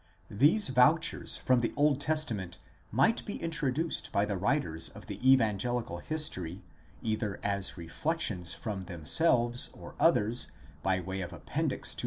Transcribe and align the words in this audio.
These 0.31 0.69
vouchers 0.69 1.37
from 1.37 1.61
the 1.61 1.73
Old 1.75 1.99
Testament 2.01 2.57
might 2.91 3.23
be 3.23 3.35
introduced 3.35 4.11
by 4.11 4.25
the 4.25 4.35
writers 4.35 4.89
of 4.89 5.05
the 5.05 5.31
evangelical 5.31 5.99
history 5.99 6.63
either 7.03 7.39
as 7.43 7.77
reflections 7.77 8.55
from 8.55 8.85
themselves 8.85 9.69
or 9.73 9.93
others 9.99 10.47
by 10.81 10.99
way 10.99 11.21
of 11.21 11.31
appendix 11.33 11.93
to 11.93 11.99